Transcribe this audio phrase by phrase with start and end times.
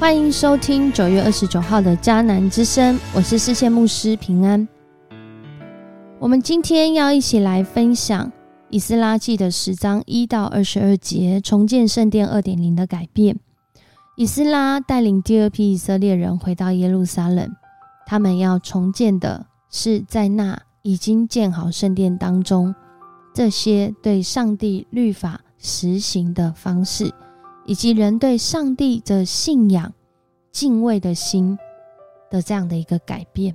[0.00, 4.66] 欢迎收听九月二十九号的迦南之声，我是视线牧师平安。
[6.18, 8.32] 我们今天要一起来分享
[8.70, 13.38] 以斯拉记的十章一到二十二节，重建圣殿二点零的改变。
[14.16, 17.54] 以斯拉带领第二批以色列人回到耶路撒冷，
[18.06, 22.74] 他们要重建的是在那已经建好圣殿当中
[23.34, 27.12] 这些对上帝律法实行的方式。
[27.70, 29.94] 以及人对上帝的信仰、
[30.50, 31.56] 敬畏的心
[32.28, 33.54] 的这样的一个改变，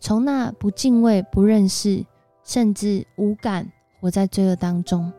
[0.00, 2.04] 从那不敬畏、不认识，
[2.42, 3.70] 甚至无感，
[4.00, 5.12] 活在罪恶当中，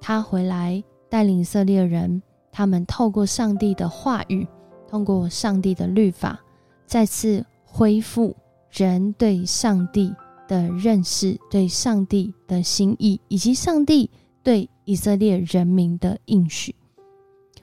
[0.00, 4.48] 他回来带领以色列人，他们透过上帝的话语，
[4.88, 6.40] 通过上帝的律法，
[6.86, 8.34] 再次恢复
[8.70, 10.14] 人对上帝
[10.48, 14.10] 的认识、对上帝的心意，以及上帝
[14.42, 16.74] 对以色列人民的应许。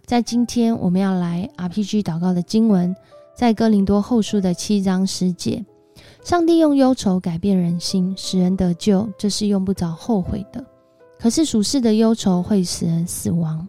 [0.06, 2.96] 在今天我们要来 RPG 祷告的经文，
[3.34, 5.66] 在哥林多后书的七章十节，
[6.24, 10.64] 上帝用忧愁改变人心，使人得救，这是用不着后悔的。
[11.20, 13.68] 可是属世的忧愁会使人死亡。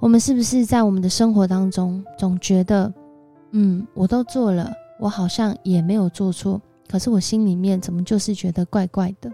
[0.00, 2.92] 我们是不是在我们的生活当中，总觉得，
[3.52, 9.30] 嗯，我都做了，我好像也没有做错，可是我心里面怎么就是觉得怪怪的？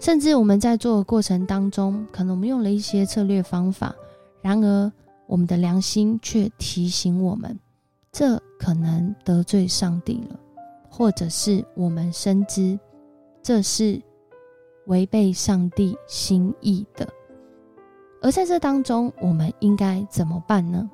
[0.00, 3.94] 甚至我们在做的过程当中，可能我们用了一些策略方法，
[4.40, 4.90] 然而。
[5.32, 7.58] 我们的良心却提醒我们，
[8.12, 10.38] 这可能得罪上帝了，
[10.90, 12.78] 或者是我们深知
[13.42, 13.98] 这是
[14.88, 17.08] 违背上帝心意的。
[18.20, 20.90] 而在这当中，我们应该怎么办呢？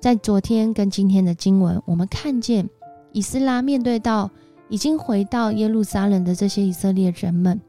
[0.00, 2.66] 在昨天跟今天的经文，我们看见
[3.12, 4.30] 以斯拉面对到
[4.70, 7.60] 已经回到耶路撒冷的这些以色列人们，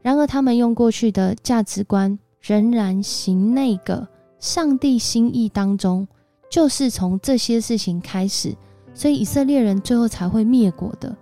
[0.00, 4.08] 然而他们用过去的价值观仍然行那个。
[4.38, 6.06] 上帝心意当中，
[6.50, 8.54] 就是从这些事情开始，
[8.94, 11.16] 所以以色列人最后才会灭国的。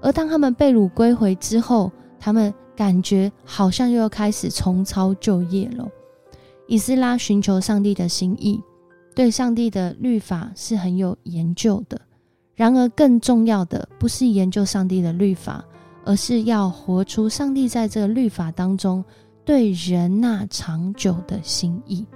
[0.00, 5.88] 而当他们被掳归回之后，他们感觉好像又要开始重操旧业了。
[6.66, 8.60] 以斯拉寻求上帝的心意，
[9.14, 12.00] 对上帝的律法是很有研究的。
[12.54, 15.64] 然而，更重要的不是研究上帝的律法，
[16.04, 19.04] 而是要活出上帝在这个律法当中
[19.44, 22.06] 对人那长久的心意。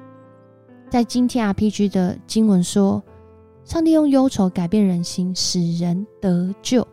[0.90, 3.00] 在今天 RPG 的经文说，
[3.64, 6.84] 上帝用忧愁改变人心，使人得救。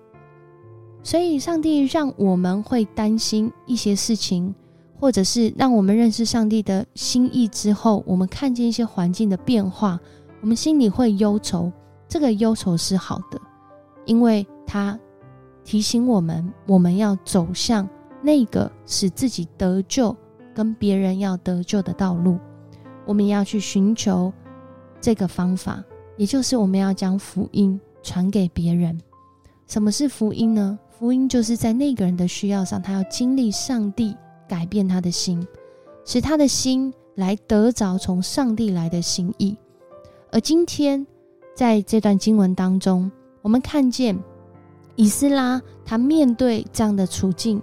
[1.02, 4.54] 所以，上帝让我们会担心一些事情，
[5.00, 10.00] 或者是让我们认识上帝的心意之后，我们看见一些环境的变化，
[10.42, 11.72] 我们心里会忧愁。
[12.08, 13.42] 这个忧愁是好的，
[14.06, 14.98] 因为它
[15.66, 17.90] 提醒我们，我们要走向
[18.22, 20.16] 那个使自己得救，
[20.54, 22.38] 跟别人要得救的道路。
[23.08, 24.32] 我们要去寻求
[25.02, 25.84] 这个方法，
[26.18, 29.00] 也就是我们要将福音传给别人。
[29.66, 30.78] 什么是福音呢？
[31.00, 34.16] 福音就是在那个人的需要上，他要经历上帝
[34.48, 35.48] 改变他的心，
[36.06, 39.58] 使他的心来得着从上帝来的心意。
[40.32, 41.06] 而今天
[41.56, 43.10] 在这段经文当中，
[43.42, 44.18] 我们看见
[44.96, 47.62] 以斯拉他面对这样的处境，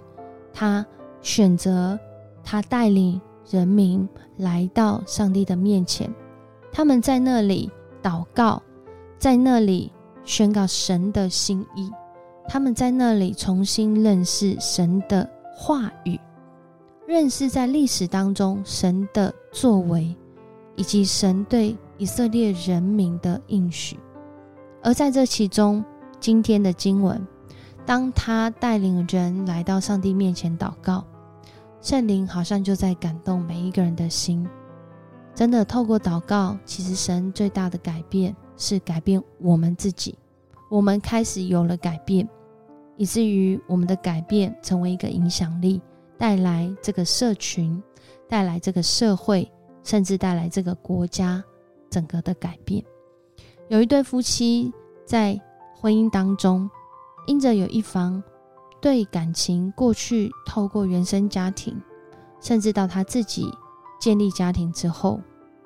[0.51, 0.83] 他
[1.21, 1.99] 选择
[2.43, 3.21] 他带领。
[3.49, 4.07] 人民
[4.37, 6.13] 来到上帝的面前，
[6.71, 8.61] 他们在那里祷告，
[9.17, 9.91] 在那里
[10.23, 11.91] 宣告神的心意，
[12.47, 16.19] 他们在那里重新认识神的话语，
[17.07, 20.15] 认识在历史当中神的作为，
[20.75, 23.99] 以及神对以色列人民的应许。
[24.81, 25.83] 而在这其中，
[26.19, 27.25] 今天的经文，
[27.85, 31.03] 当他带领人来到上帝面前祷告。
[31.85, 34.43] 圣灵好像就在感动每一个人的心，
[35.35, 40.17] 真的透过祷告，其实神最大的改变是改变我们自己，
[40.67, 42.27] 我们开始有了改变，
[42.97, 45.79] 以至于我们的改变成为一个影响力，
[46.17, 47.79] 带来这个社群，
[48.27, 49.47] 带来这个社会，
[49.83, 51.43] 甚至带来这个国家
[51.91, 52.83] 整个的改变。
[53.67, 54.73] 有一对夫妻
[55.05, 55.39] 在
[55.79, 56.67] 婚姻当中，
[57.27, 58.23] 因着有一方。
[58.81, 61.75] 对感情，过去透过原生家庭，
[62.39, 63.49] 甚至到他自己
[63.99, 65.19] 建立家庭之后，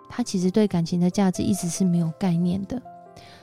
[0.07, 2.81] 他其实对感情的价值一直是没有概念的，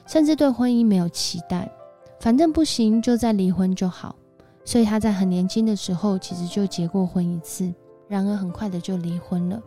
[0.05, 1.71] 甚至对婚姻没有期待，
[2.19, 4.15] 反正不行就再离婚就好。
[4.65, 7.73] 所以他在很年轻的时候，其实就结过婚一次，
[8.07, 9.61] 然而很快的就离婚了。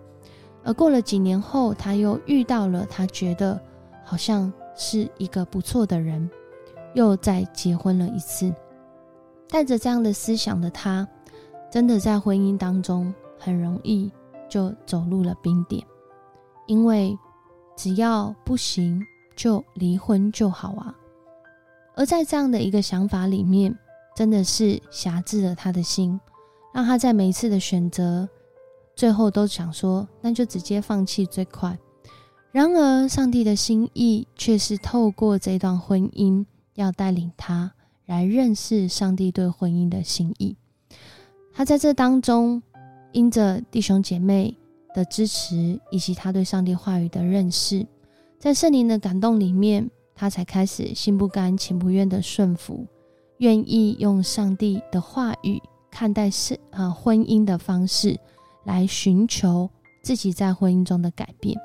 [0.62, 3.58] 而过了几年后，他又遇到了他觉得
[4.04, 6.28] 好像是一个不错的人，
[6.92, 8.52] 又再结婚了一次。
[9.50, 11.06] 带着这样的思想的他，
[11.70, 14.10] 真的在婚姻当中很容易
[14.48, 15.84] 就走入了冰点，
[16.66, 17.18] 因为
[17.76, 19.02] 只要不行
[19.36, 20.94] 就离婚就好啊。
[21.96, 23.76] 而在这样的一个想法里面，
[24.14, 26.18] 真的是辖制了他的心，
[26.72, 28.28] 让他在每一次的选择
[28.94, 31.76] 最后都想说，那就直接放弃最快。
[32.52, 36.44] 然而，上帝的心意却是透过这段婚姻，
[36.74, 37.72] 要带领他
[38.10, 40.56] 来认识上帝对婚姻的心意。
[41.52, 42.60] 他在这当中，
[43.12, 44.52] 因着弟兄姐妹
[44.92, 47.86] 的支持，以及他对上帝话语的认识，
[48.36, 52.84] 在圣灵的感动里面，他才开始心不甘情不愿的顺服，
[53.38, 58.18] 愿意用上帝的话语看待是啊婚姻的方式，
[58.64, 59.70] 来寻求
[60.02, 61.56] 自己在婚姻中的改变。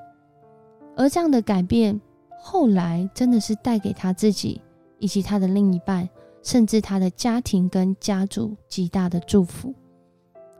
[0.95, 1.99] 而这样的改变，
[2.39, 4.61] 后来真的是带给他自己
[4.99, 6.07] 以及他的另一半，
[6.45, 9.73] 甚至他的家庭跟家族极大的祝福，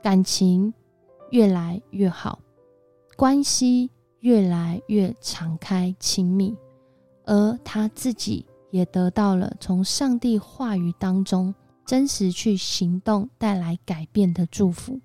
[0.02, 0.74] 感情
[1.30, 2.40] 越来越好，
[3.16, 3.88] 关系
[4.18, 6.56] 越来越敞开亲密，
[7.24, 11.54] 而他自己也得到了从上帝话语当中
[11.86, 15.00] 真实去行动带来改变的祝福。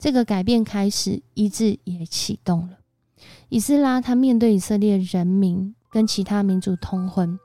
[0.00, 2.78] 这个改变开始，医治也启动了。
[3.48, 7.38] 以斯拉他面对以色列人民跟其他民族通婚，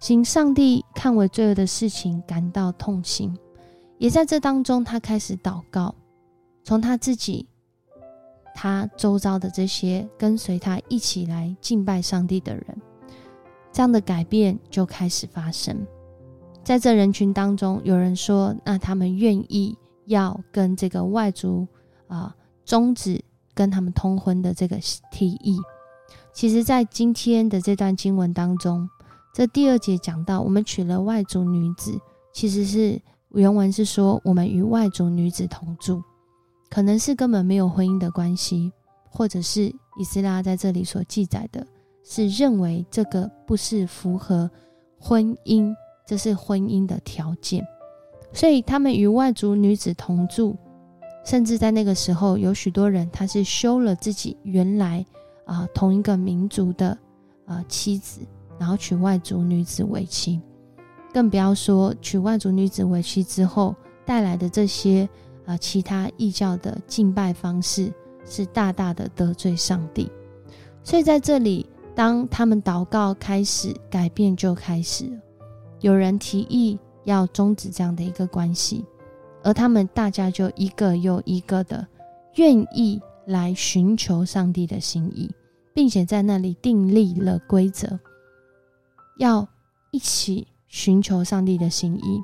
[0.00, 3.36] 行上帝看为罪恶的事情，感到痛心。
[3.98, 5.94] 也在这当中，他开始祷告，
[6.62, 7.46] 从他自己、
[8.54, 12.64] 他周遭的这些跟随他一起来敬拜上帝的人，
[13.72, 15.86] 这样的改变就开始发生。
[16.62, 19.76] 在这人群当中，有人说：“那他们愿意
[20.06, 21.66] 要跟这个外族
[22.06, 22.34] 啊
[22.64, 23.22] 终止。”
[23.56, 24.76] 跟他们通婚的这个
[25.12, 25.56] 提议，
[26.32, 28.90] 其实，在今天的这段经文当中，
[29.34, 32.00] 这第二节讲到，我们娶了外族女子，
[32.32, 36.00] 其实是原文是说，我们与外族女子同住，
[36.70, 38.72] 可能是根本没有婚姻的关系，
[39.10, 41.66] 或者是以斯拉在这里所记载的，
[42.04, 44.48] 是认为这个不是符合
[45.00, 45.74] 婚姻，
[46.06, 47.66] 这是婚姻的条件，
[48.32, 50.56] 所以他们与外族女子同住。
[51.24, 55.04] 甚至在那个时候，有许多人他是休了自己原来
[55.44, 56.96] 啊同一个民族的
[57.46, 58.20] 啊妻子，
[58.64, 60.40] 然后娶外族女子为妻，
[61.12, 63.76] 更不要说娶外族女子为妻之后
[64.06, 65.06] 带来的这些
[65.44, 67.92] 啊其他异教的敬拜方式，
[68.24, 70.10] 是大大的得罪上帝。
[70.82, 75.04] 所以在这里，当他们祷告开始改变，就开始，
[75.80, 78.82] 有人提议要终止这样的一个关系。
[79.42, 81.86] 而他们大家就一个又一个的
[82.36, 85.30] 愿意来寻求上帝的心意，
[85.74, 88.00] 并且在那里订立了规则，
[89.18, 89.46] 要
[89.90, 92.22] 一起寻求上帝的心意，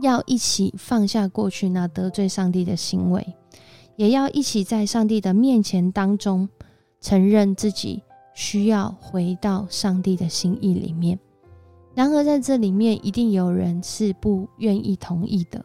[0.00, 3.34] 要一起放下过去那得罪上帝的行为，
[3.96, 6.48] 也要一起在上帝的面前当中
[7.00, 8.02] 承认自己
[8.34, 11.18] 需要回到上帝的心意里面。
[11.94, 15.64] 然而在这里面，一定有人是不愿意同意的。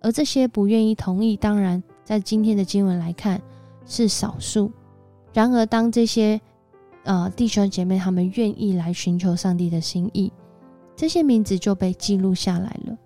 [0.00, 3.40] 而这些不愿意同意，当然在今天的经文来看
[3.84, 4.70] 是少数。
[5.32, 6.40] 然而，当这些
[7.04, 10.32] 呃弟兄姐妹他们愿意来寻求上帝的心意，
[10.96, 12.96] 这些名字就被记录下来了。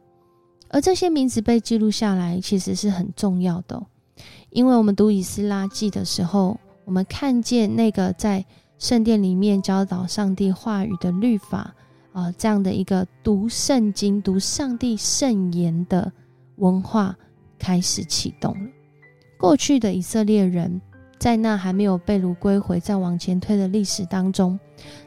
[0.68, 3.80] 而这些名字被记录下来，其实是很重要的，
[4.50, 8.44] 因为我们读以斯拉记的时候，我们看见那个在
[8.78, 11.74] 圣殿里面教导上帝话语的律法
[12.12, 16.12] 啊，这样的一个读圣经、读上帝圣言的。
[16.56, 17.16] 文化
[17.58, 18.70] 开始启动了。
[19.38, 20.80] 过去的以色列人
[21.22, 24.58] 在那还没有被掳归回、再往前推的历史当中，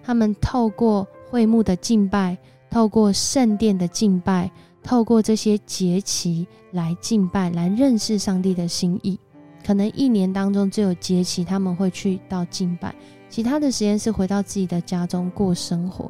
[0.01, 2.37] 他们透过会幕的敬拜，
[2.69, 4.49] 透过圣殿的敬拜，
[4.81, 9.19] 透过这些节期来敬拜，来认识上帝的心意。
[9.61, 12.95] 可能一年当中只有节期他们会去到敬拜，
[13.29, 16.09] 其他的时间是回到自己的家中过生活。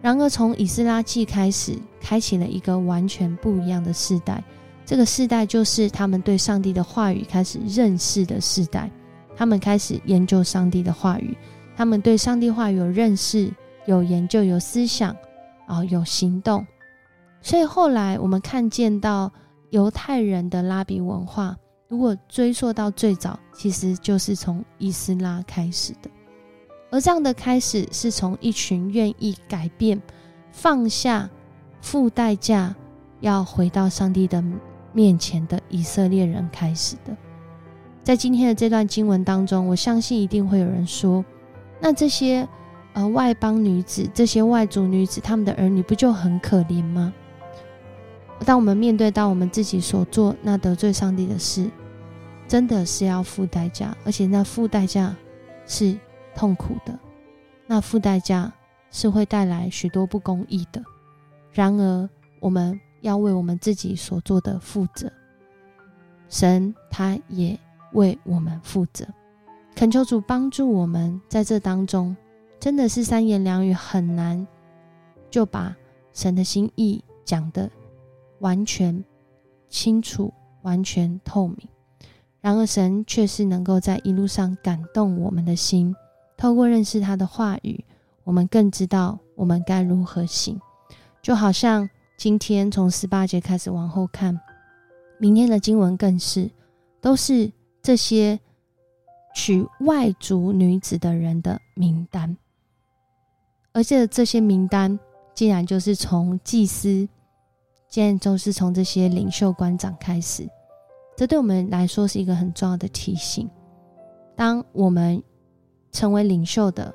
[0.00, 4.42] 然而，从以斯拉记开始，开启了一个完全不一样的世代。
[4.86, 8.90] 这个世代就是他们对上帝的话语开始认识的世代，
[9.36, 11.36] 他们开始研究上帝的话语，
[11.76, 13.52] 他们对上帝话语有认识、
[13.86, 15.16] 有研究、有思想，
[15.66, 16.66] 啊，有行动。
[17.40, 19.32] 所以后来我们看见到
[19.70, 21.56] 犹太人的拉比文化，
[21.88, 26.10] 如果追溯到最早，其实就是从伊斯拉开始的。
[26.90, 30.00] 而这样的开始是从一群愿意改变、
[30.50, 31.28] 放下、
[31.80, 32.74] 付代价，
[33.20, 34.42] 要回到上帝的。
[34.94, 37.16] 面前的以色列人开始的，
[38.02, 41.24] 在今天的这段经文当中，我相信一定会有人说
[41.80, 42.46] ：“那这些
[42.94, 47.12] 呃外邦女子，这些外族女子，他们的儿女不就很可怜吗？”
[48.44, 51.70] 当我们面对到我们自己所做那得罪上帝的事，
[52.48, 55.14] 真的是要付代价，而且那付代价
[55.64, 55.96] 是
[56.34, 56.98] 痛苦的，
[57.68, 58.52] 那付代价
[58.90, 60.82] 是会带来许多不公义的。
[61.52, 65.08] 然而，我们要为我们自己所做的负责。
[66.28, 67.56] 神他也
[67.92, 69.06] 为我们负责。
[69.74, 72.16] 恳求主帮助我们在这当中，
[72.60, 74.46] 真的是三言两语很难
[75.30, 75.74] 就把
[76.12, 77.70] 神的心意讲的
[78.40, 79.02] 完全
[79.68, 80.32] 清楚、
[80.62, 81.56] 完全透明。
[82.40, 85.94] 然而，神却是能够在一路上感动我们的心。
[86.36, 87.84] 透过认识他的话语，
[88.24, 90.60] 我们更知道我们该如何行。
[91.22, 94.38] 就好像今天从十八节开始往后看，
[95.18, 96.50] 明天的经文更是
[97.00, 97.50] 都是
[97.82, 98.38] 这些
[99.34, 102.36] 娶外族女子的人的名单，
[103.72, 104.98] 而且这些名单
[105.34, 107.08] 竟然就是从祭司，
[107.88, 110.48] 竟然都是从这些领袖官长开始。
[111.16, 113.50] 这对我们来说是一个很重要的提醒。
[114.36, 115.22] 当我们
[115.90, 116.94] 成为领袖的，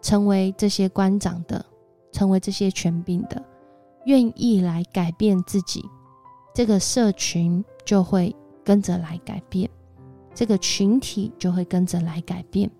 [0.00, 1.64] 成为这些官长的，
[2.12, 3.42] 成为这些权柄的，
[4.04, 5.84] 愿意来改变自己，
[6.54, 9.68] 这个社群就会跟着来改变，
[10.36, 12.70] 这个群体就会跟着来改变。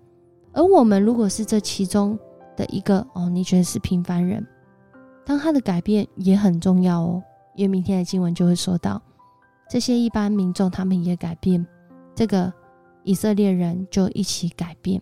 [0.53, 2.17] 而我们如果是这其中
[2.55, 4.45] 的一个哦，你觉得是平凡人，
[5.25, 7.23] 当他的改变也很重要哦，
[7.55, 9.01] 因为明天的经文就会说到。
[9.67, 11.65] 这些一般民众，他们也改变，
[12.15, 12.53] 这个
[13.03, 15.01] 以色列人就一起改变，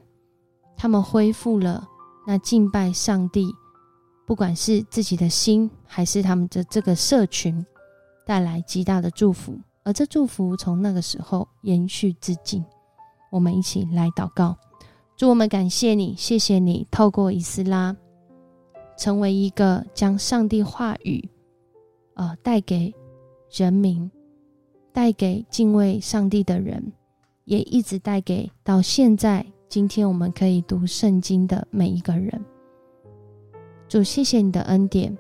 [0.78, 1.86] 他们恢复了
[2.26, 3.54] 那敬拜上帝，
[4.26, 7.64] 不管是自己的心，还是他们的这个社群，
[8.26, 12.62] 带来极大的祝福，而这祝福从那个时候延续至今。
[13.32, 14.58] 我们一起来祷告，
[15.16, 17.96] 祝我们感谢你，谢谢你透过以斯拉，
[18.98, 21.30] 成为一个将上帝话语，
[22.16, 22.94] 呃，带给
[23.50, 24.12] 人民。
[24.92, 26.94] 带给敬畏上帝的人，
[27.44, 32.42] 也一直带给到现在今天我们可以读圣经的每一个人。
[33.90, 35.14] 主，谢谢你的恩典，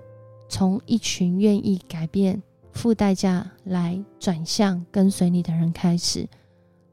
[0.47, 2.41] 从一群愿意改变、
[2.75, 6.27] 付代价来转向跟随你的人开始。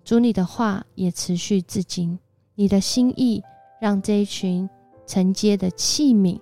[0.04, 2.18] 主，你的话也持续至今，
[2.54, 3.42] 你的心意
[3.80, 4.68] 让这一群
[5.06, 6.40] 承接的器皿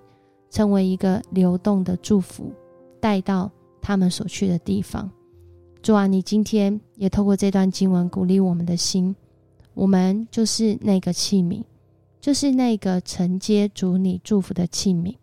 [0.49, 2.53] 成为一个流动的祝福，
[2.99, 5.11] 带到他们所去的地方。
[5.81, 9.15] 主啊，你今天也透过这段经文鼓励我们的心，
[9.73, 11.63] 我们就是那个器皿，
[12.19, 15.15] 就是那个承接主你祝福的器皿。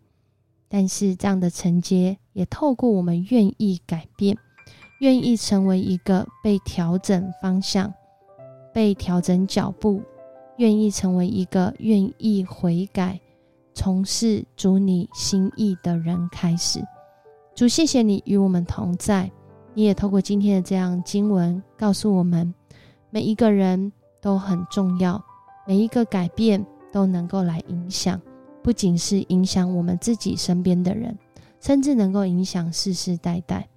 [0.67, 4.37] 但是这样的承接，也透过我们愿意改变，
[5.01, 7.93] 愿意成为一个被调整方向、
[8.73, 10.01] 被调整脚步，
[10.55, 13.19] 愿意成为一个愿意悔改、
[13.73, 16.81] 从事主你心意的人开始。
[17.53, 19.29] 主，谢谢你与我们同在。
[19.73, 22.53] 你也透过今天的这样经文，告诉我们，
[23.09, 23.91] 每一个人
[24.21, 25.21] 都很重要，
[25.67, 28.21] 每一个改变都能够来影响，
[28.63, 31.17] 不仅是影响我们自己身边的人，
[31.59, 33.67] 甚至能够影响世世代代。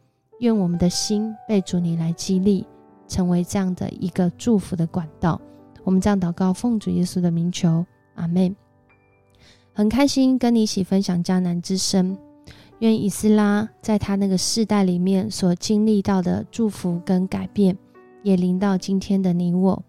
[0.41, 2.67] 愿我们的心被主你来激励，
[3.07, 5.41] 成为这样的一个祝福的管道。
[5.85, 7.85] 我们这样祷告，奉主耶稣的名求，
[8.15, 8.55] 阿门。
[9.73, 12.17] 很开心跟你一起分享迦南之声。
[12.81, 17.79] 愿以斯拉在他那个世代里面所经历到的祝福跟改变，
[18.25, 19.81] 也临到今天的你我。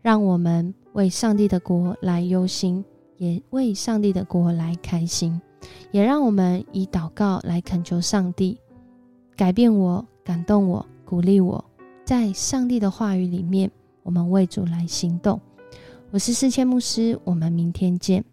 [0.00, 2.84] 让我们为上帝的国来忧心，
[3.16, 5.40] 也为上帝的国来开心。
[5.90, 8.58] 也让我们以祷告来恳求上帝
[9.36, 11.64] 改变我、感动我、鼓励我，
[12.04, 13.70] 在上帝的话语里面，
[14.02, 15.40] 我们为主来行动。
[16.10, 18.24] 我是世谦牧师，我们明天见。